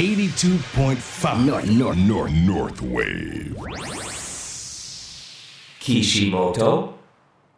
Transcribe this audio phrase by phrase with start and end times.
[0.00, 3.54] 82.5 North, North, North, North Wave.
[5.78, 6.94] Kishimoto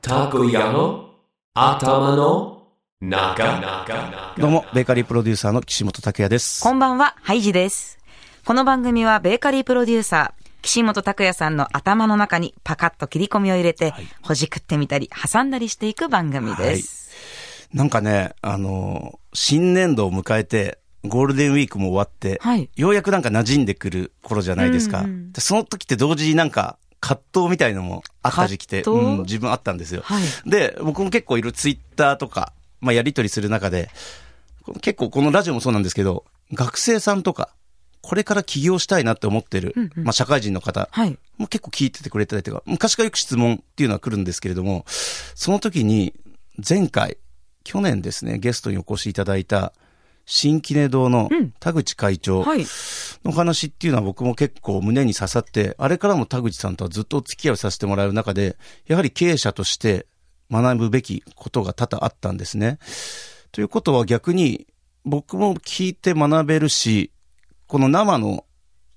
[0.03, 1.11] Takoyano
[1.55, 2.63] Atamano
[3.01, 6.61] Naga どうも、ベーカリープロデューサーの岸本拓也です。
[6.65, 8.01] こんばんは、ハイジです。
[8.45, 17.13] この番組はベーカリープロデューサー、岸本拓也さんの頭の中にパカッと切り込みを入れて、ほじくってみたり、挟んだりしていく番組です。
[17.73, 25.01] なんかね、あのー新年度を迎えて、ゴールデンウィークも終わって、はいようやくなんか馴染んでくる頃じゃないですか。
[25.01, 29.13] うんうんでその時って同時になんか葛藤みたいのもあった時期って、葛藤？
[29.13, 30.03] うん、自分あったんですよ。
[30.05, 33.91] はいで、僕も結構いろいろツイッターとか、まあやりとりする中で、
[34.81, 37.49] 結構このラジオもそうなんですけど、学生さんとか、
[38.03, 41.19] これから起業したいなって思ってる、うんうんまあ社会人の方、はい。
[41.39, 44.85] もう結構聞いててくれたりとか、昔からよく質問っていうのは来るんですけれども、
[45.35, 46.13] その時に、
[46.69, 47.17] 前回、
[47.65, 49.73] 去年ですね、ゲストにお越しいただいた、
[50.25, 52.65] 新キネ堂のうん田口会長はい。
[53.25, 60.07] の話っていうのは僕も結構胸に刺さって、あれからも田口さんとはずっとお付き合いをさせてもらう中で、やはり経営者として
[60.51, 62.79] 学ぶべきことが多々あったんですね。
[63.53, 64.67] ということは逆に、
[65.05, 67.11] 僕も聞いて学べるし、
[67.67, 68.45] この生の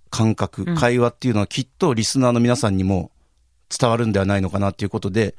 [0.09, 3.11] 感覚、うん会話っていうのはきっとリスナーの皆さんにも
[3.69, 5.35] 伝わるんではないのかなっていうことで、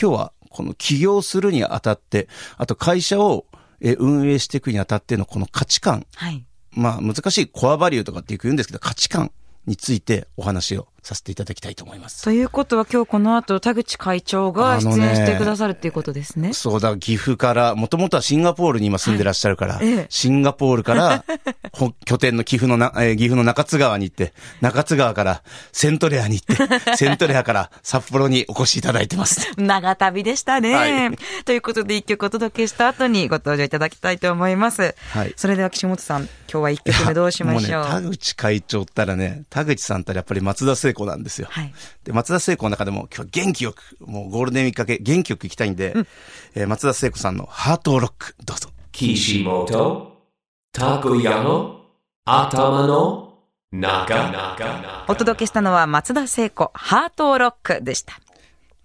[0.00, 3.46] 今日はこの起業するにあたって、あと会社を
[3.80, 6.44] えー運営していくにあたってのこの価値観、はい。
[6.72, 9.32] まあ難しいコアバリューとかって言うんですけど、価値観
[9.66, 12.22] についてお話をさせていただきたいと思います。
[12.24, 16.52] ということは今日この後、田口会長が出演してくださるっていうことですね。
[16.52, 21.24] そうだ、岐阜から、もともとはシンガポールに今住んでらっしゃるから、ええシンガポールから、
[21.72, 29.50] ほ拠点の岐阜のな、えー岐阜の中津川に行って、中津川からセントレアに行って、 セントレアから札幌にお越しいただいてます。
[29.56, 30.74] 長旅でしたね。
[30.74, 34.94] はいということで一曲お届けした後にご登場いただきたいと思います。
[35.10, 37.84] はいそれでは岸本さん、今日は一曲目どうしましょう？
[37.84, 41.48] もうね、田口会長ったらね、田口さんったらやっぱり松田聖子なんですよ。
[41.50, 41.74] はい。
[42.04, 45.94] で、松田聖子の中でも今日は元気よく、もうゴールデンウィークかけ元気よく行きたいんで、
[46.54, 48.70] えー松田聖子さんのハートロック、どうぞ。
[48.92, 50.12] Kishimoto
[50.74, 51.80] Takoyano
[52.26, 53.24] Atamano
[53.72, 58.14] Naga お届けしたのは松田聖子、ハートロックでした。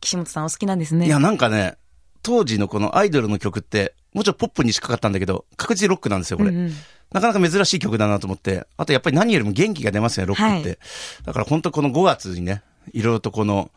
[0.02, 1.06] 岸本さんお好きなんですね。
[1.06, 1.78] いや、なんかね、
[2.24, 6.50] 当時のこのアイドルの曲って、もちろんポップにしかかったんだけど、確実にロックなんですよ、これ。
[6.50, 6.74] うんうん
[7.12, 8.68] なかなか珍しい曲だなと思って。
[8.78, 10.70] あとやっぱり何よりも元気が出ますね、ロックって。
[10.70, 10.78] はい
[11.24, 12.62] だから本当この5月にね、
[12.94, 13.72] いろいろとこの、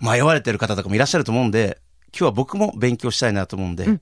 [0.00, 1.78] 迷われてる方とかもいらっしゃると思うんで、
[2.12, 4.00] 今日は僕も勉強したいなと思うんで、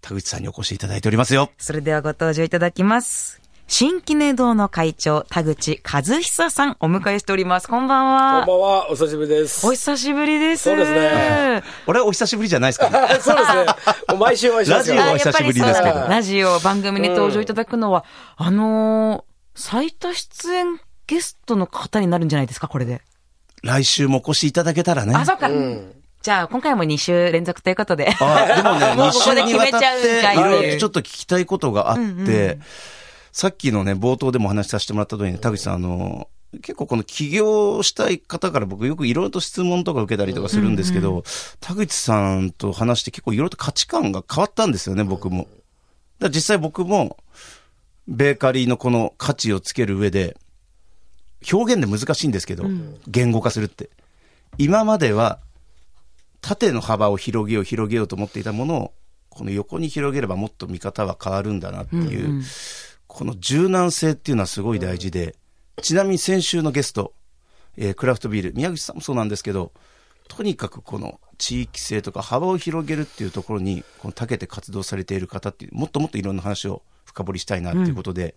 [0.00, 1.50] 田口さんにお越しいただいておりますよ。
[1.58, 3.43] それではご登場いただきます。
[3.66, 7.68] 新記念堂の会長、田口和久さん、お迎えしております。
[7.68, 8.44] こんばんは。
[8.46, 9.66] こんばんは、お久しぶりです。
[9.66, 10.64] お久しぶりです。
[10.64, 11.62] そうですね。
[11.86, 13.64] 俺はお久しぶりじゃないですか、 そうですね。
[14.10, 14.96] もう毎週お会いしますよ。
[14.96, 18.04] ラジオは久しぶりですけどラジオ番組に登場いただくのは、
[18.36, 23.02] あのー最多出演ゲストの方になるんじゃないですか、これで。
[23.62, 25.14] 来週もお越しいただけたらね。
[25.14, 25.48] あ、そっか。
[25.48, 28.12] じゃあ、今回も2週連続ということで。
[28.18, 32.62] あでもね、2 もうここで週にわたっ決めちゃうんかいて、いろいろとちょっと聞きたいことがあって、うんうん
[33.34, 36.28] さっきのね、冒頭でもお話しさせてもらった通りに、田口さん、あの、
[36.62, 41.24] 結構この起業したい方から僕よくいろいろと質問とか受けたりとかするんですけど、
[41.58, 45.48] 田口さんと話して結構いろいろと価値観が変わったんですよね、僕も。
[46.20, 47.16] だ実際僕も、
[48.06, 50.36] ベーカリーのこの価値をつける上で、
[51.52, 52.66] 表現で難しいんですけど、
[53.08, 53.90] 言語化するって。
[54.58, 55.40] 今までは、
[56.40, 58.92] 縦の幅を広げよう広げようと思っていたものを、
[59.28, 62.44] この横に広げればもっと見方は変わるんだなっていう、
[63.14, 65.36] この柔軟性っていうのはすごい大事で、
[65.80, 67.14] ちなみに先週のゲスト、
[67.76, 69.70] えークラフトビール、宮口さんもそうなんですけど、
[70.26, 78.34] とにかくこの地域性とか幅を広げるっていうところに、この長けて活動されている方っていう、もっともっといろんな話を深掘りしたいなっていうことで、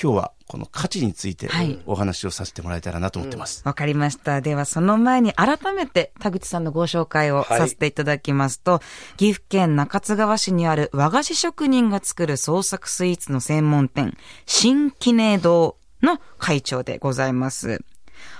[0.00, 3.62] 今日はこの価値についてはいお話をさせてもらえたらなと思ってます。
[3.64, 4.40] わかりました。
[4.40, 8.80] では、その前に改めて田口さんのご紹介をはいさせていただきますと、
[9.16, 14.16] 岐阜県中津川市にある和菓子職人が作る創作スイーツの専門店、
[14.46, 17.82] 新記念堂の会長でございます。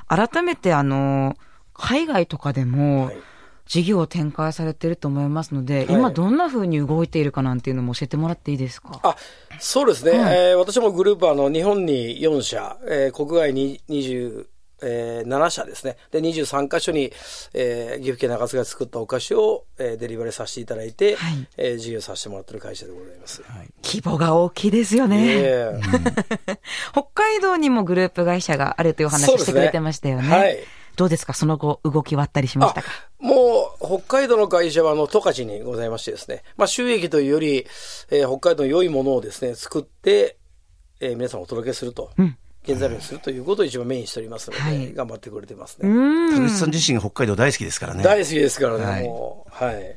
[0.06, 1.37] 改めて、あの、
[1.73, 3.11] 海外とかでも、
[3.66, 5.87] 事業を展開されていると思いますので、はい。
[5.94, 9.00] 今どんな風に動いているかなんていうのも教えてもらっていいですか？
[9.02, 9.16] あ、
[9.58, 10.11] そうですね。
[10.12, 14.46] えー私もグループはあの日本に4社、えー国外に20、
[14.82, 15.96] えー7社ですね。
[16.11, 17.11] で、23カ所に、
[17.55, 21.49] えー岐阜県中津が作ったお菓子を、えーデリバリーさせていただいて、はい。
[21.56, 23.43] えー事業させてもらってる会社でございます。
[23.82, 25.25] 規模が大きいですよね。
[25.38, 25.70] え。
[25.75, 26.58] ー
[26.93, 30.28] 北海道にもグループ会社があるというお話してくれてましたよね。
[30.28, 30.58] はい。
[30.96, 31.32] どうですか？
[31.34, 32.88] その後、動きはあったりしましたか？
[33.25, 37.67] もう、北海道の会社は、あの、十勝にございましてですね、まあ、収益というより、
[38.11, 40.37] えー北海道の良いものをですね、作って、
[41.00, 42.11] ええー皆さんお届けすると、
[42.67, 46.29] 原材料にするということを一番メインにしておりますので、はい頑張ってくれてますうね。
[46.29, 46.31] ん。
[46.35, 48.03] 田口さん自身が北海道大好きですからね。
[48.03, 49.65] 大好きですからね、はいもう。
[49.65, 49.97] はい。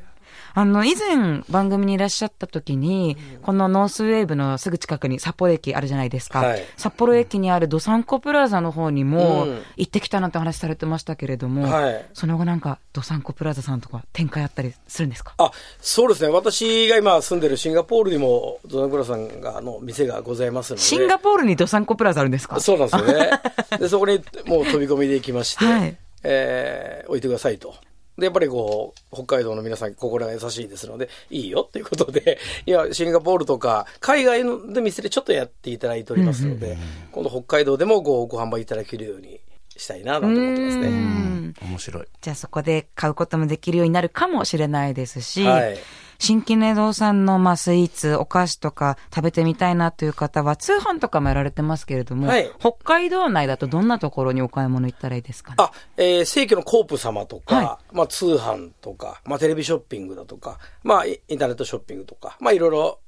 [0.60, 6.40] あの、以前番組にいらっしゃった時に、このノースウェーブのすぐ近くに札幌駅あるじゃないですか。
[6.40, 15.36] はい札幌駅にあるドサンコプラザの方にもうん行ってきたなんて話されてましたけれども、はいその後なんかドサンコプラザさんとか展開あったりするんですか？
[15.38, 16.30] あ、そうですね。
[16.30, 20.82] 私が今住んでるシンガポールにも、ドナクラさんが、あの、店がございますので。
[20.82, 22.60] シンガポールにドサンコプラザあるんですか？
[22.60, 23.30] そうなんですよね。
[23.80, 27.76] で、そこにもう飛び込みで行きまして、はいえー置いてくださいと。
[28.18, 36.78] で、やっぱりこう、北海道の皆さん心が優しいですので、いいよっていうことで、今、シンガポールとか、海外ので店でちょっとやっていただいておりますので、
[37.12, 39.40] 今度北海道でもごご販売いただけるように
[39.76, 40.90] したいな、なんて思ってますうね。
[40.90, 42.06] ん面白い。
[42.22, 45.78] じゃあそこで買うこともできるようになるかもしれないですし、はい
[46.20, 52.52] 新規ネ堂さんのまあスイーツ、お菓子とか食べてみたいなという方は通販とかもやられてますけれども、はい。
[52.60, 55.52] 北海道内だとどんなところにお買い物行ったらいいですか？
[55.52, 63.00] ねあ、えー、正規のコープ様とか、はまあ通販とか、まあテレビショッピングだとか、まあイインターネットショッピングとか、まあいろいろ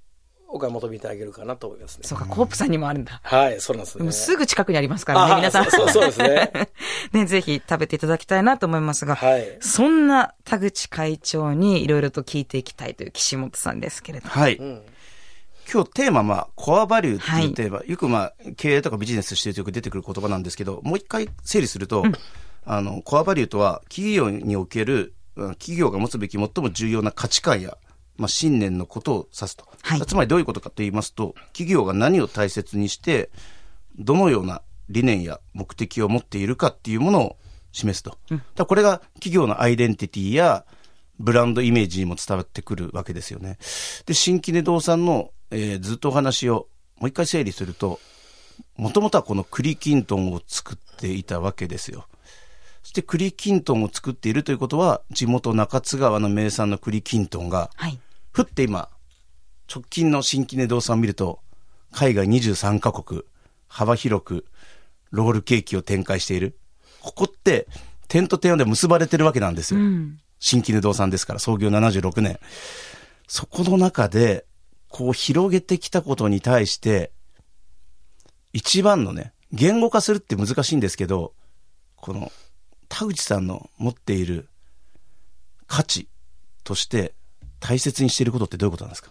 [0.51, 2.01] お買い求めいただけるかなと思いますね。
[2.03, 3.21] そうか、コープさんにもあるんだ。
[3.23, 4.11] はい、そうなんですね。
[4.11, 5.69] すぐ近くにありますからね、あ皆さん。
[5.69, 6.69] そうそうそうですね。
[7.13, 14.31] ね、ぜひ食べていただきたいなと思いますが、はいそんな田口会長にいろいろと聞いていきたいという岸本さんですけれども。
[14.31, 14.55] はい。
[14.55, 14.81] ん
[15.71, 22.03] 今日テーマ、まあ、コアバリューっていうテーマ、よくまあ、経営とかビジネスしてるとよく出てくる言葉なんですけど、もう一回整理すると、
[22.65, 27.77] あの、コアバリューとは、企業における、うん企業が持つべき最も重要な価値観や、
[28.19, 29.66] まあ、信念のことを指すと。
[29.81, 33.30] はいつまりどういうことかと言いますと、企業が何を大切にして、
[33.98, 37.38] どのような理念や目的を持っているかっていうものを
[37.71, 38.18] 示すと。
[38.30, 40.66] だからこれが企業のアイデンティティや
[41.19, 43.57] ブランドイメージにも伝わってくるわけですよね。
[44.06, 46.68] で、新規ネ堂さんの、えーずっとお話を
[47.00, 48.00] もう一回整理すると、
[48.75, 52.07] もともとはこの栗きんとんを作っていたわけですよ。
[52.83, 58.00] そして栗きんとんを作っているということは、地元中津川の名産の栗きんとんが、はい。
[58.39, 58.88] ふって今、
[59.74, 61.41] 直近の新規ネ堂さんを見ると、
[61.91, 63.24] 海外23カ国、
[63.68, 64.45] 幅広く、
[65.12, 66.57] ロールケーキを展開している。
[67.01, 67.68] ここって、
[68.07, 69.81] 点と点で結ばれてるわけなんですよ。
[70.39, 72.39] 新規ネ堂さんですから、創業76年。
[73.27, 74.45] そこの中で、
[74.88, 77.12] こう広げてきたことに対して、
[78.53, 81.33] 一番のね、言語化するって難しいんですけど、
[81.97, 82.31] この、
[82.88, 84.47] 田口さんの持っている
[85.68, 86.07] 価値
[86.63, 87.13] として
[87.59, 89.09] 大切にしていることってどういうことなんですか？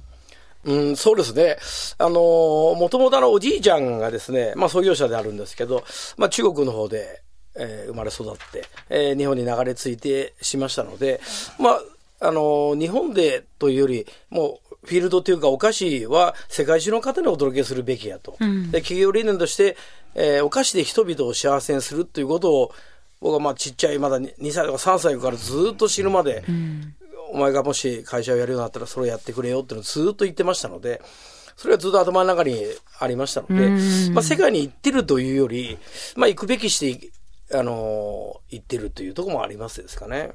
[0.64, 1.56] うん、そうですね。
[1.98, 5.84] あのー、もともとあの、おじいちゃんがですね、まあ創業者であるんですけど、
[6.16, 7.22] まあ中国の方で、
[7.56, 11.20] えー生まれ育って、えー日本に流れ着いてしましたので、
[11.60, 11.82] まあ、
[12.20, 18.36] あのー日本でというより、もう、フィールドというかお菓子は世界中の方にお届けするべきやと。
[18.72, 19.76] で、企業理念として、
[20.14, 22.72] えーお菓子で人々を幸せにするということを、
[23.20, 26.42] 僕はまあちっちゃい、まだ2歳とか3歳からずっと死ぬまで、
[27.30, 31.00] お前がもし会社をやるようになったらそれをやってくれよっていうのをずっと言ってましたので、
[31.56, 32.64] それはずっと頭の中に
[33.00, 33.68] ありましたので、
[34.12, 35.78] まあ世界に行ってるというより、
[36.16, 37.10] まあ行くべきして、
[37.58, 40.32] あのー行ってるというところもありますですかね。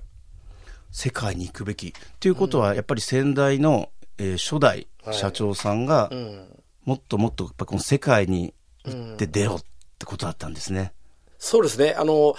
[0.91, 1.93] 世界に行くべき。
[2.19, 6.11] ということは、やっぱり先代の、えー初代社長さんが、
[6.85, 8.53] もっともっとやっぱこの世界に
[8.85, 9.63] 行って出ようっ
[9.97, 10.93] てことだったんですね。
[11.39, 11.95] そうですね。
[11.97, 12.35] あの、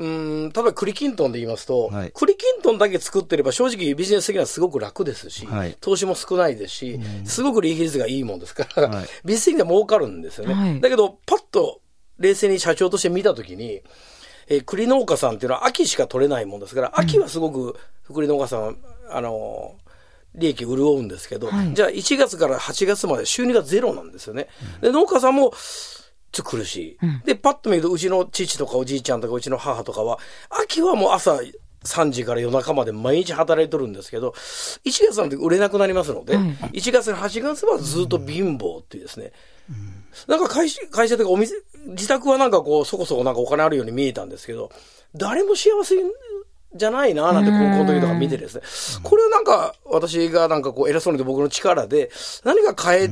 [0.00, 0.06] う
[0.46, 2.12] ん、例えば栗きんとんで言いますと、はい。
[2.14, 5.76] 栗きんとんだけ作ってれば正直ビジネス的にはすごく楽ですし、はい。
[5.78, 9.04] 投資も少ないですし、すごく利益率がいいもんですから、はい。
[9.26, 10.54] ビジネス的には儲かるんですよね。
[10.54, 10.80] はい。
[10.80, 11.82] だけど、パッと
[12.18, 13.82] 冷静に社長として見たときに、
[14.48, 17.78] えー栗農家さんっていうのは秋しか取れないもんですから、秋はすごく
[18.12, 18.74] 栗農家さんは、
[19.10, 19.90] あのー
[20.34, 24.46] 利益潤うんですけど、じゃあ1月から8月まで収入がゼロなんですよね。
[24.80, 25.52] で、農家さんも、
[26.32, 26.98] ちょっと苦しい。
[27.24, 30.18] で、パッと見ると、うちの父とかおじいちゃんとかうちの母とかは、
[30.50, 31.40] 秋はもう朝
[31.84, 34.34] 3時から夜中まで毎日働いとるんですけど、
[34.84, 39.32] 1月なんて売れなくなりますので、1月から8月はずっと貧乏っていうですね、
[40.26, 41.54] なんか会社、会社というかお店、
[41.86, 44.70] 自宅はなんかこう、そこそこなんかお金あるように見えたんですけど、
[45.14, 45.96] 誰も幸せ
[46.74, 48.62] じゃないな、なんて高校の時とか見てですね。
[49.02, 52.10] これはなんか、私がなんかこう、偉そうに言って僕の力で、
[52.44, 53.10] 何か変え、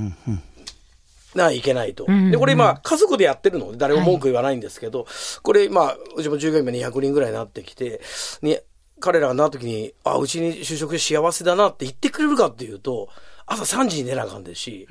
[1.35, 2.07] ないけないと。
[2.07, 3.73] で、これ今、家族でやってるの？
[3.73, 5.07] で、誰も文句言わないんですけど、
[5.43, 8.01] これ今、うちも従業員も200人ぐらいになってきて、
[8.43, 8.59] に、
[9.01, 13.09] 彼らがなった時に、あ、うちに就職して幸せだなって言ってくれるかっていうと、
[13.47, 14.89] 朝3時に寝なあかんですし、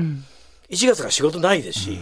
[0.70, 2.00] 1月から仕事ないですし、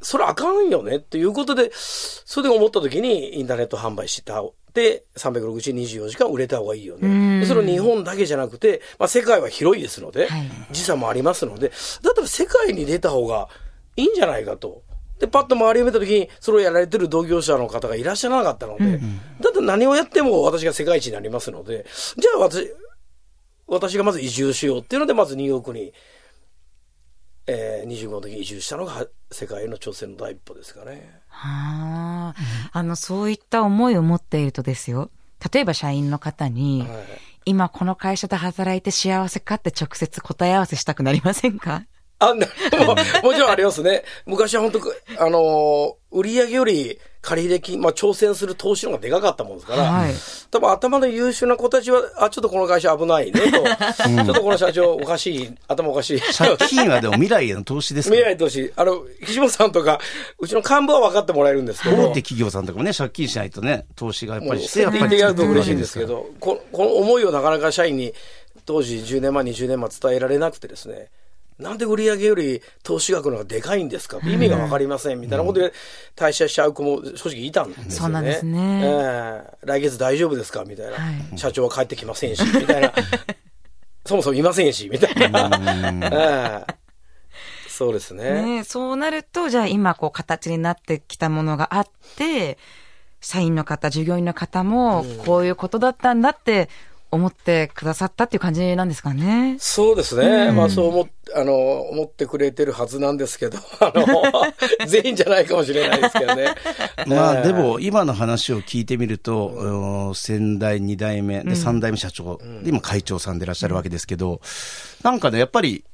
[0.00, 4.42] それあかんよねっていうことで、それで思った時にインターネット販売した。
[4.76, 7.40] で、36024時間売れた方がいいよね。
[7.40, 11.70] でそれは日本だけじゃなくて、まあ世界は広いですので、はい時差もありますので、
[12.02, 13.48] だったら世界に出た方が
[13.96, 14.82] いいんじゃないかと。
[15.18, 19.00] で、パッと周りを見たときに、それをやられてる同業者の方がいらっしゃらなかったので、
[19.40, 21.86] だって何をやっても私が世界一になりますので、
[22.18, 22.70] じゃあ私、
[23.66, 25.94] 私がまず移住しようっていうので、まずニューヨークに、
[27.46, 31.20] えー、25の時に移住したのが世界への挑戦の第一歩ですかね。
[31.28, 32.34] はあ、
[32.72, 35.10] あの、そういった思いを持っているとですよ。
[35.52, 36.90] 例えば社員の方に、はい
[37.48, 41.84] 今この会社で働いて幸せかって直接答え合わせしたくなりませんか？
[42.18, 42.44] あ、な
[42.84, 44.02] ももちろんありますね。
[44.26, 44.80] 昔は本当
[45.24, 50.12] あのー売上より借入金、まあ、挑戦する投資の方がでかかったもんですから、はい
[50.48, 56.20] 多分頭の優秀な子たちは、あ、ちょっとこの会社危ないねと、 ちょっとこの社長おかしい、頭おかしい。
[56.20, 58.08] 借金はでも未来への投資です。
[58.10, 58.72] 未来投資。
[58.76, 60.00] あの、岸本さんとか、
[60.38, 61.96] うちの幹部は分かってもらえるんですけど。
[62.10, 68.14] 大手企業さんとかもね、借金しないとね、投資がやっぱりして、やっぱりやると嬉しいんでですけど、ここの思いをなかなか社員に
[68.64, 71.08] 当時10年前、20年前伝えられなくてですね、
[71.58, 74.18] なんで売上より投資額の方がでかいんですか？
[74.24, 75.72] 意味がわかりませんみたいなことで
[76.14, 77.90] 退社しちゃう子も正直いたんですよね。
[77.92, 78.80] そうなんですね。
[78.84, 80.64] ええ来月大丈夫ですか？
[80.64, 80.98] みたいな、は
[81.34, 81.38] い。
[81.38, 82.92] 社長は帰ってきませんし、みたいな。
[84.04, 85.50] そもそもいませんし、みたいな。
[86.64, 86.74] ええ
[87.68, 88.42] そうですね。
[88.42, 91.86] ねえそうなると、じゃあ今こう形になってきたものがあっ
[92.16, 92.56] て、
[93.20, 96.68] 社員の方、従業員の方も、こういうことだったんだって
[97.10, 99.56] 思ってくださったっていう感じなんですかね。
[99.58, 100.52] そうですね。
[100.52, 104.06] まあそう思っ、あの、思ってくれてるはずなんですけど、あの、
[104.86, 106.54] 全員じゃないかもしれないですけどね。
[107.06, 114.40] まあええでも、今の話を聞いてみると、うん先代、二代目、で、三代目社長、で、今会長さんでいらっしゃるわけですけど、
[115.02, 115.84] なんかね、やっぱり、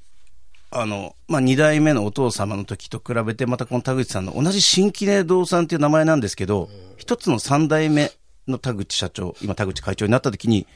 [0.75, 8.11] あの、まあ、二代目のお父様の時と比べて、またこの田口さんの同じ新規ネ堂さんっていう名前なんですけど、一つの三代目
[8.49, 10.67] の田口社長、今田口会長になった時に、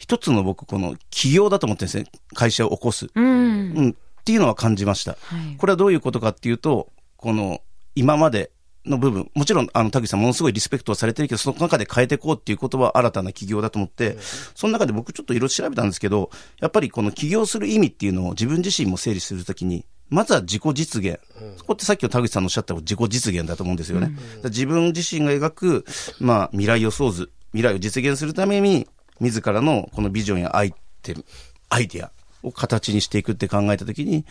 [0.00, 2.06] 一つの僕、この企業だと思ってるんですね。
[2.34, 3.08] 会社を起こす。
[3.14, 3.24] うん。
[3.24, 5.12] うん、っていうのは感じました。
[5.12, 7.60] はいこれはどういうことかっていうと、この
[7.94, 8.50] 今まで
[8.86, 14.16] の部分、もちろんあの田口さんものすごいリスペクトはされてるけど、その中で変えていこうっていうことは新たな企業だと思って、
[14.54, 16.30] その中で僕ちょっといろいろ調べたんですけど、
[16.60, 21.20] やっぱりこの起業する意味っていうのを自分自身も整理するときに、まずは自己実現。
[21.58, 24.06] そこってさっきの田口さんのおっしゃった自己実現だと思うんですよね。
[24.06, 25.84] だから自分自身が描く、
[26.18, 28.88] まあ未来予想図、未来を実現するために、
[29.20, 31.24] 自らのこのビジョンやアイテム、
[31.68, 32.10] アイディア
[32.42, 34.24] を形にしていくって考えたときに、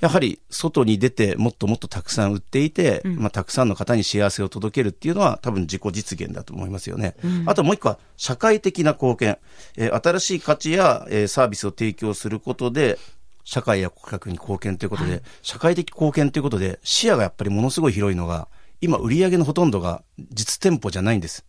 [0.00, 7.14] やはり外に出てもっともっとたくさん売っていて、まあたくさんの方に幸せを届けるっていうのは多分自己実現だと思いますよね。
[7.46, 9.38] あともう一個は社会的な貢献。
[9.76, 12.98] えー新しい価値や、えーサービスを提供することで、
[13.44, 18.48] 社会や顧客に貢献ということで、社会的貢献ということで、視野がやっぱりものすごい広いのが、
[18.80, 21.46] 今売上のほとんどが実店舗じゃないんです。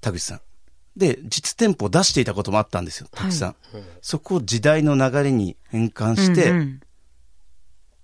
[0.00, 0.40] 田口さん。
[0.98, 3.56] で、実店舗を出していたこともあったんですよ、たくさん。
[4.02, 6.80] そこを時代の流れに変換して、うんうん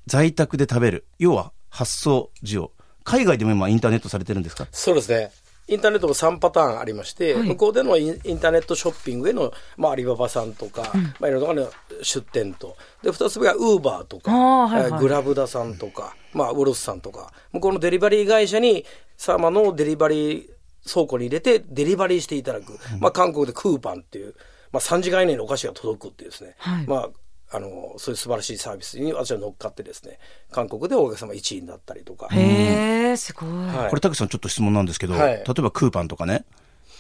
[0.07, 1.07] 在宅で食べる。
[1.19, 2.71] 要は発送需要。
[3.05, 4.69] 海外でも今インターネットされてるんですか？
[4.71, 5.31] そうですね。
[5.67, 11.73] インターネットも3パターンありまして、向こうでのインインターネットショッピングへの、まあ、アリババさんとか、まあ、いろんなところの
[12.03, 18.85] 出店と、で、二つ目がウーバーとか、はいはいえーグラブダさんとか、まあ、ウロスさんとか、向こうのデリバリー会社に、
[19.17, 20.51] 様のデリバリー
[20.87, 22.79] 倉庫に入れて、デリバリーしていただく。
[23.01, 24.35] まあ、韓国でクーパンっていう、
[24.73, 26.87] まあ、3時間以内にお菓子が届くっていうですね、はい。
[26.87, 27.11] まあ、
[27.57, 30.19] あの、そういう素晴らしいサービスに私は乗っかってですね、
[30.51, 32.29] 韓国でお客様1位になったりとか。
[32.33, 33.49] へえ、すごい。
[33.49, 33.91] はい。
[33.91, 35.35] これ、田口さんちょっと質問なんですけど、はい。
[35.35, 36.45] 例えばクーパンとかね、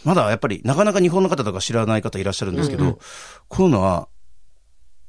[0.05, 2.99] まだやっぱりなかなか日本の方とか知らない方いらっしゃるんですけど、
[3.49, 4.09] こういうのは、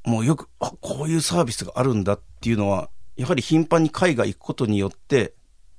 [0.04, 5.34] もうよく、あ、こういうサービスがあるんだっていうのは、やはり頻繁に海外行くことによって、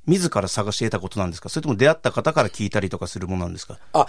[0.07, 1.49] 自ら探して得たことなんですか？
[1.49, 3.79] それとも出会った方から聞いたりとかするものなんですか？
[3.93, 4.07] あ、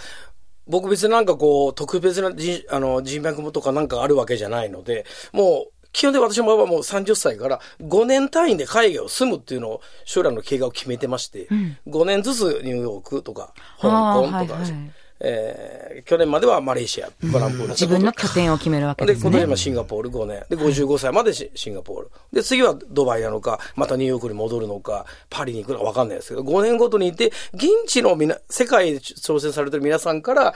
[0.66, 11.48] 僕別になんかこう、特別な人あの人脈とかなんかあるわけじゃないので、もう、基本で私ももう30歳から5年単位で海外を住むっていうのを将来の計画を決めてまして、
[11.86, 17.68] 5年ずつニューヨークとか、香港とか、はいはいえー去年まではマレーシア、バランプール。
[17.70, 19.30] 自分の拠点を決めるわけで、ですね。
[19.30, 20.44] 今年はシンガポール5年。
[20.48, 22.10] で、55歳までシシンガポール。
[22.32, 30.54] で、次はドバイなのか、またニューヨークに戻るのか、パリに行くのか分かんないですけど、5年ごとに行って、現地のみな、世界で挑戦されてる皆さんから、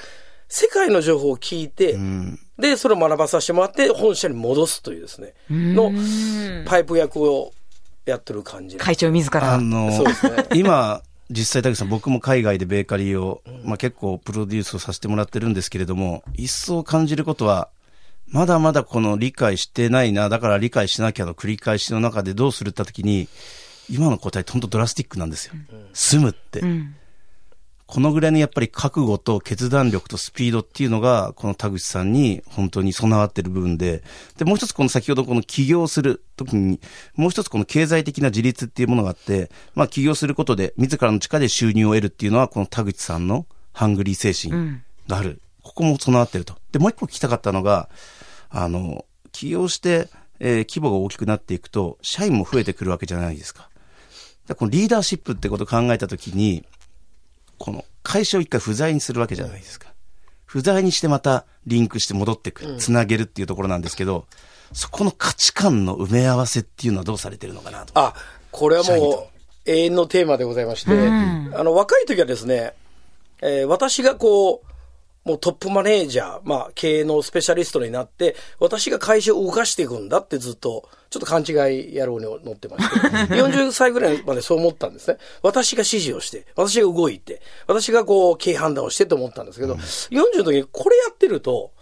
[0.48, 1.98] 世界の情報を聞いて、
[2.58, 5.92] で、それを学ばさせてもらって、本社に戻すというですね、の、
[6.66, 7.52] パイプ役を
[8.04, 8.76] やってる感じ。
[8.76, 9.54] 会長自ら。
[9.54, 11.02] あのそうですね今、
[11.32, 17.68] 実際、田口さん、僕も海外でベーカリーを、まあ、結構プロデュースをさせてもらってるんですけれども、一層感じることは、
[18.28, 23.28] まだまだこの理解してないな、だから理解しなきゃの繰り返しの中でどうするって時に、
[23.90, 25.54] 今の答えって本当ドラスティックなんですよ。
[25.92, 26.60] 住むって。
[26.60, 26.94] うん。
[27.92, 34.02] このぐらいのやっぱり覚悟と決断力とスピードっていうのが、この田口さんに本当に備わってる部分で、
[34.38, 36.80] で、もう一つこの先ほどこの起業する時に、
[37.16, 43.44] もう一つこの経済的な自立っていうものがあって、まあ起業することで自らの力で収入を得るっていうのは、この田口さんの
[43.74, 45.42] ハングリー精神がある。
[45.62, 46.56] ここも備わってると。
[46.72, 47.90] で、もう一個聞きたかったのが、
[48.48, 50.08] あの、起業して、
[50.40, 53.68] えー規模が大きくなっていくと、社員も増えてくるわけじゃないですか。
[54.48, 56.64] でこのリーダーシップってことを考えたときに、
[57.62, 59.94] この会社を一回不在にするわけじゃないですか。
[60.44, 64.26] 不在にしてまたリンクして戻ってくる、つなげるっていうところなんですけど、
[64.72, 67.92] そこの価値観の埋め合わせっていうのはどうされてるのかなと。
[67.94, 68.14] あ、
[68.50, 72.74] これはもう永遠のテーマでございまして、あの、若い時はですね、
[73.40, 74.71] えー私がこう、
[75.24, 81.52] もうトップマネージャー、まあ、経営のスペシャリストになって、私が会社を動かしていくんだってずっと、ちょっと勘違
[81.90, 85.18] い野郎に乗ってまして、40歳ぐらいまでそう思ったんですね。
[85.42, 91.72] 私が指示をして、私が動いて、私がこう、経営判断をしてと思ったんですけど、40の時にこれやってると、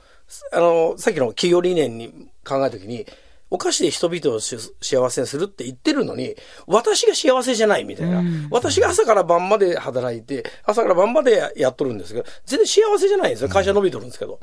[0.52, 3.06] あの、さっきの企業理念に考えた時に、
[3.50, 8.22] お菓子で人々をし幸せにするって言ってるのに、私が幸せじゃないみたいな。
[8.50, 13.48] 私が朝から晩まで働いて、朝から晩までやっとるんですけど、全然幸せじゃないんですよ。
[13.48, 14.38] 会社伸びとるんですけど。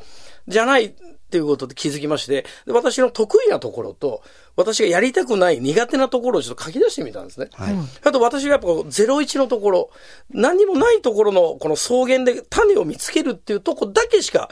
[0.47, 0.93] じゃないっ
[1.29, 4.21] ていうことで気づきまして、で私の得意なところと、
[4.55, 7.49] 私がやりたくない苦手なところをちょっと書き出してみたんですね。
[8.03, 9.89] あと私がやっぱこう01のところ、
[10.29, 14.49] 何にもないところのこの草原で種を見つけるっていうとこだけしか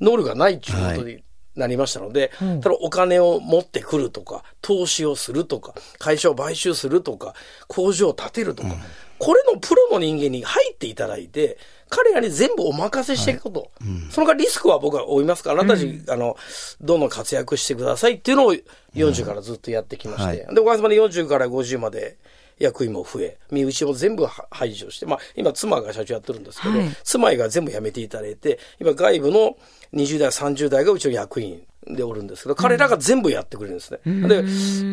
[0.00, 1.22] 能力がないっていうことに
[1.58, 7.34] なりましたので、ただお金を持ってくるとか、投資をするとか、会社を買収するとか、
[7.66, 8.70] 工場を建てるとか、
[9.18, 11.58] これのプロの人間に入っていただいて、
[11.90, 13.70] 彼らに全部お任せしていくこと。
[14.10, 16.36] その代わりリスクは僕は負いますから、あなたたち、あの、
[16.80, 18.54] どんどん活躍してくださいっていうのを
[18.94, 20.46] 40からずっとやってきまして。
[20.52, 22.16] で、おかげさまで40から50まで
[22.58, 26.88] 役員も増え、身内も全部は排除して、まあ、今妻が社長やってるんですけど、はい。
[27.04, 29.56] 妻が全部辞めていただいて、今外部の
[29.94, 34.00] 20代、30代がうちの役員でおるんですけど、彼らが全部やってくれるんですね。
[34.04, 34.42] で、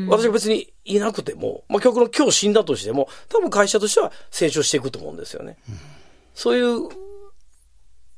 [0.08, 5.58] 私が別にいなくても、まあ、極論今日死んだとしても、多分会社としては成長していくと思うんですよね。
[6.34, 6.90] そういう、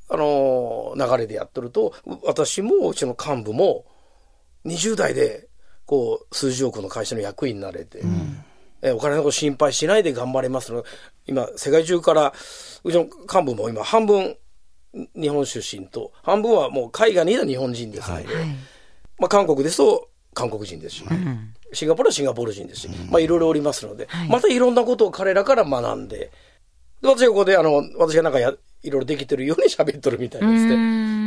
[0.09, 3.85] あのー流れでやってると、私もうちの幹部も、
[4.65, 5.47] 20代で、
[5.85, 8.01] こう、数十億の会社の役員になれて、
[8.81, 10.81] えお金のこと心配しないで頑張れますの。
[10.81, 10.87] で、
[11.25, 12.33] 今、世界中から、
[12.83, 14.37] うちの幹部も今、半分、
[15.15, 18.25] 日本出身と、半分はもう海外にいた日本人ですので、
[19.19, 21.03] まあ、韓国ですと韓国人ですし、
[21.73, 26.31] シンガポールはシンガポール人ですし、まあ、いろいろおりますので、またいろんなことを彼らから学んで、
[27.01, 31.26] で私がここで、あの、私がなんかや、いろいろできてるように喋っとるみたいですうね。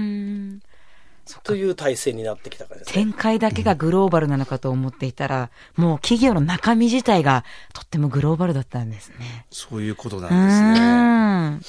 [1.39, 2.93] んという体制になってきたからですね。
[2.93, 9.47] 展開だけがグローバルなのかと思っていたら、もう企業の中身自体がとってもグローバルだったんですね。
[9.51, 11.21] そういうことうなんですね。
[11.57, 11.61] ん。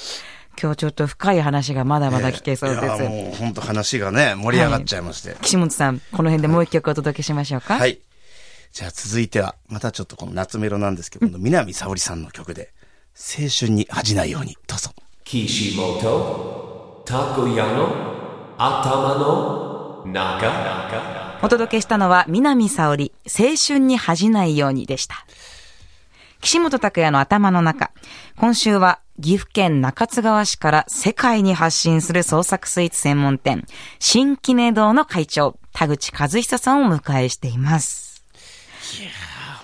[0.60, 2.84] 今日ちょっと深い話がまだまだ聞けそうです。
[2.84, 5.36] いや、もう本当話がね、盛り上がっちゃいまして。
[5.40, 7.78] 岸本さん、この辺でもう一曲お届けしましょうか。
[7.78, 8.00] はい。
[8.72, 12.72] じゃあ続いては、またちょっとこの夏メロなんですけど、南沙織さんの曲で、
[13.14, 14.90] 青春に恥じないように、どうぞ。
[15.24, 18.21] Kishimoto Takoyano
[18.62, 25.26] Atama no Naga お届けしたのは南沙織、青春に恥じないようにでした。
[26.40, 27.90] 岸本拓也の頭の中。
[28.36, 33.66] 今週は岐阜県中津川市から世界に発信する創作スイーツ専門店、
[33.98, 38.24] 新キネ堂の会長、田口和久さんをお迎えしています。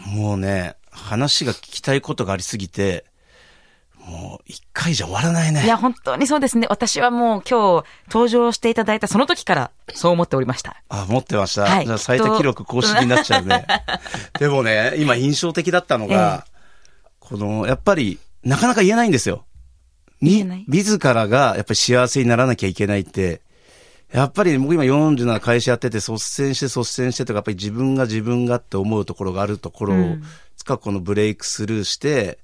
[0.06, 3.04] もうね、話が聞きたいことがありすぎて、
[4.08, 5.64] もう一回じゃ終わらないね。
[5.64, 6.66] いや、本当にそうですね。
[6.70, 10.82] 私はもう今日登場していただいたその時からそう思っておりました。
[10.88, 11.62] あ、持ってました。
[11.62, 13.66] はいじゃあ最多記録更新になっちゃうね。
[14.40, 16.46] でもね、今印象的だったのが、
[17.20, 19.44] この、やっぱり、なかなか言えないんですよ。
[20.22, 20.64] 言えない？
[20.66, 23.42] 自らがやっぱり幸せにならなきゃいけないって、
[24.12, 30.16] やっぱり僕今47会社やってて率先して率先してとか、やっぱり自分が自分がって思うところがあるところを、
[30.56, 32.38] つかこのブレイクスルーして、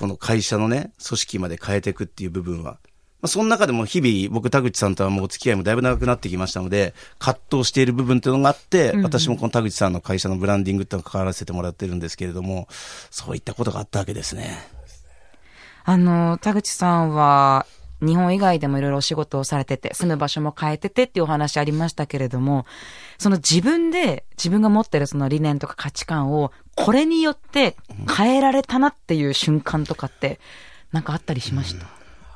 [0.00, 2.78] この会社のね、組織まで変えていくっていう部分は。
[3.20, 12.66] まあ、その中でも日々、僕、田口さんとはもうお付き合いもだいぶ長くなってきましたので、葛藤している部分っていうのがあって、私もこの田口さんの会社のブランディングっていうのを関わらせてもらってるんですけれども、
[13.10, 14.66] そういったことがあったわけですね。
[15.84, 17.66] あの、田口さんは、
[18.00, 22.64] 日本以外でもいろいろお仕事をされてて、住む場所も変えててっていうお話ありましたけれども、
[23.18, 26.52] その自分で、自分が持ってるその理念とか価値観を、
[26.84, 27.76] これによって
[28.16, 30.40] 変えられたなっていう瞬間とかって、
[30.92, 31.86] なんかあったりしました、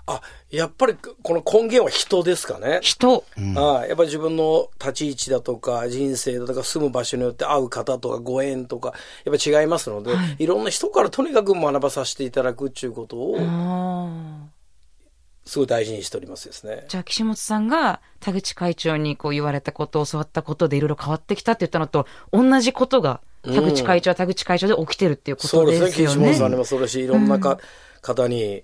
[0.07, 2.79] あ、やっぱりこの根源は人ですかね。
[2.83, 3.25] 人、
[3.57, 8.93] はい、やっぱり自分の立ち位置だとか人生だとか住む場所によって会う方とかご縁とか
[9.25, 14.55] やっぱり違いますので、い、ろんな人からとにかく学ばさせていただくっていうことをあ
[15.45, 16.85] すごい大事にしておりますですね。
[16.89, 25.87] じゃあ、岸本さんが田口会長にこう言われたこと、教わったことでいろいろ変わってきたって言ったのと、同じことが田口会長は田口会長で起きてるっていうことそうでね。
[25.87, 26.15] ですすよね。
[26.15, 27.59] 岸本さんにもそうだし、いろんなか、
[28.01, 28.63] 方に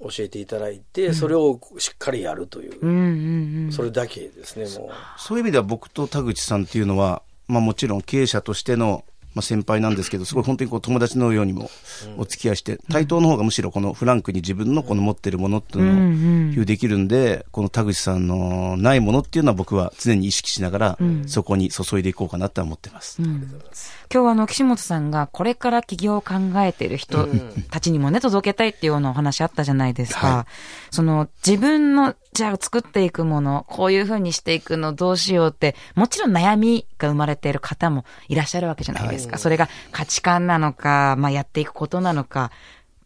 [0.00, 3.72] 教えていただいて、それをしっかりやるという、うんうんうん。
[3.72, 4.90] それだけですね、もう。
[5.16, 11.70] そういう意味では僕と田口さんっていうのは、まあもちろん経営者としての、まあ、先輩なんですけど、すごい本当にこう友達のようにも
[12.16, 23.20] お付き合いして、対等の方がむしろこのフランクに自分のこの持ってるものっていうのを共有できるんで、この田口さんのないものっていうのは僕は常に意識しながら、そこに注いでいこうかなって思ってます。
[23.22, 27.28] 今日はあの、岸本さんがこれから起業を考えている人
[27.70, 30.26] たちにもね、届けたいっていうようなお話あったじゃないですか。
[30.26, 30.46] は
[30.90, 39.38] その、自分の、じゃあ作っていくもの、こういう風にしていくのどうしようって、もちろん悩みが生まれている方もいらっしゃるわけじゃないですか。
[39.38, 42.50] それが価値観なのか、まあやっていくことなのか、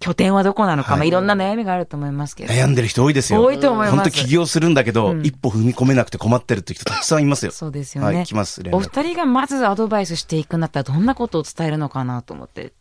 [0.00, 2.54] 拠点はどこなのか、まあいろんな悩みがあると思いますけど。
[2.54, 3.44] 悩んでる人多いですよ。
[3.44, 7.52] 多いと思います本当起業するんだけど、一歩踏み込めなくて困ってるって人たくさんいますよ。
[7.52, 8.16] そうですよね。
[8.16, 8.62] はい、来ます。
[8.72, 12.72] お二人がまずアドバイスしていくんだったらどんなことを伝えるのかなと思って。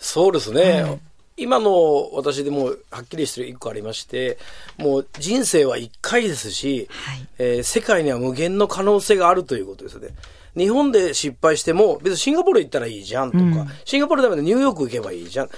[0.00, 0.98] そうですね。
[1.36, 4.38] 今の私でもはっきりしてる一個ありまして、
[4.78, 10.10] もう人生は一回ですし、はいえー世界には無限の可能性があるということですね。
[10.56, 15.50] 日本で失敗しても、別にシンガポール行ったらいいじゃんとか、シンガポールダメでニューヨーク行けばいいじゃん。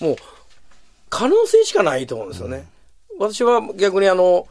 [0.00, 0.16] もう、
[1.08, 2.66] 可能性しかないと思うんですよね。
[3.18, 4.46] 私は逆にあの、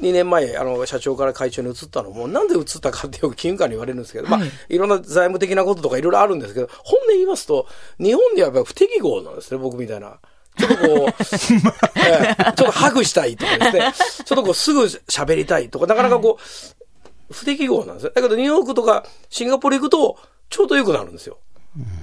[0.00, 2.10] 2年前、あの、社長から会長に移ったの。
[2.10, 4.76] も、なんで移ったかってよく金融官に言われるんですけど、まあ、い。
[4.78, 7.66] ろんな財務的なこととかいろいろあるんですけど、本音言いますと、
[7.98, 10.18] 日本ではやっぱり不適合なんですね、僕みたいな。
[10.58, 10.88] ちょっとこう、
[12.06, 13.92] ええちょっとハグしたいとかですね、
[14.24, 18.12] ちょっとこうすぐ喋りたいとか、なかなかこう、不適合なんですよ。
[18.14, 20.18] だけどニューヨークとかシンガポール行くと、
[20.50, 21.38] ちょうど良くなるんですよ。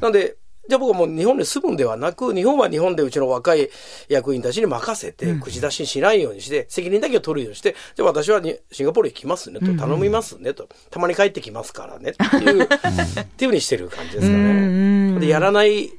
[0.01, 0.37] なんで、
[0.69, 3.71] じゃあ僕はもう日本に住むんではなく、日本は日本でうちの若い
[4.07, 15.19] 役員たちに任せて、口出ししないようにして、責任だけを取るようにして、じゃあ私はにシンガポール行きますねと、頼みますねと、たまに帰ってきますからねっていう、っていうふうにしてる感じですかね。
[15.19, 15.91] で、やらない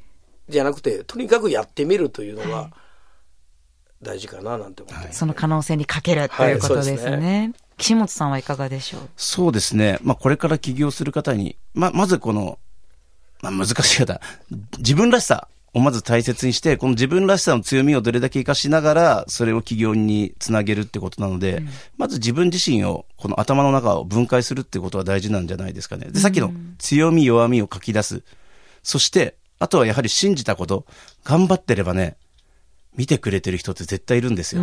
[0.49, 2.71] じゃなくて、とにかくやってみるというのが
[4.01, 5.19] 大事かななんて思ってます。
[5.19, 6.93] その可能性にかけるということですね。
[6.93, 7.03] はい。
[7.03, 9.01] そうです岸本さんはいかがでしょう？
[9.17, 9.99] そうですね。
[10.03, 12.59] まあ、これから起業する方に、ま、まずこの、
[13.43, 14.21] まあ、難しい方、
[14.79, 21.63] 自分らしさをまず大切にして、この自分らしさの強みをどれだけ活かしながら、それを起業につなげるってことなので、
[21.97, 26.07] まず自分自身を、この頭の中を分解するってことは大事なんじゃないですかね。
[26.11, 28.23] で、さっきの強み、弱みを書き出す。
[28.83, 30.87] そして、あとはやはり信じたこと、
[31.25, 32.17] 頑張ってればね、
[32.97, 34.63] 見てくれてる人って絶対いるんですよ。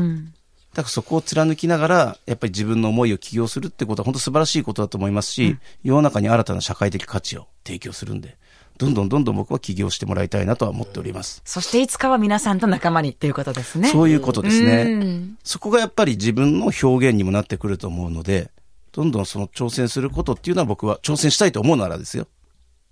[0.73, 8.37] だからそこを貫きながら、やっぱり自分の思いを起業するってことは本当素晴らしいことだと思いますし、世の中に新たな社会的価値を提供するんで、
[8.77, 11.41] どんどんどんどん僕は起業してもらいたいなとは思っております。
[11.45, 13.89] そしていつかは皆さんと仲間にっていうことですね。
[13.89, 15.37] そういうことですうねん。
[15.43, 18.51] そこがやっぱり自分の表現にもなってくると思うので、
[18.91, 22.27] どんどんその挑戦することっていうのは僕は挑戦したいと思うならですよ。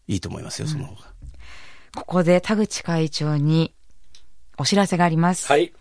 [0.07, 1.01] いいと思いますよ、その方が。
[1.95, 3.73] ここで田口会長に
[4.57, 5.47] お知らせがあります。
[5.47, 5.71] はい。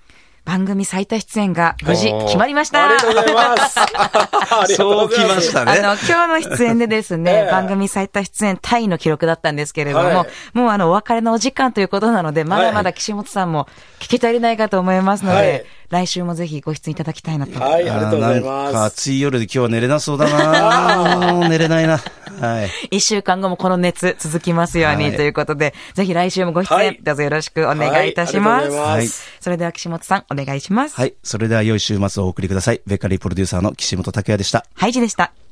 [0.45, 2.85] 番組最多出演が無事決まりました。
[2.85, 3.81] ありがとうございます。
[3.81, 3.87] あ
[4.69, 5.53] りがとうございます。
[5.53, 5.97] たあの、今
[6.39, 13.69] 日の出演でですね、ええ番組最多出演タイの記録だったんですけれども、はいもうあの、お別れのお時間ということなので、まだまだ岸本さんも
[14.01, 17.61] 聞き足りないかと思いますので、はい来週もぜひご出演いただきたいなと。
[17.61, 18.95] はい、ありがとうございあーなんかます。
[18.95, 22.01] 暑い夜で今日は寝れなそうだな 寝れないな。
[22.41, 22.71] はい。
[22.91, 28.63] 一週間後もこの熱続きますように、はいということで、ぜひ来週もご出演、はいどうぞよろしくお願いいたします。
[28.63, 30.97] はいありがとうございますそれでは岸本さん、お願いします。
[30.97, 31.15] はい。
[31.23, 32.81] それでは良い週末をお送りください。
[32.87, 34.67] ベッカリープロデューサーの岸本拓也でした。
[34.75, 35.44] ハイジでした。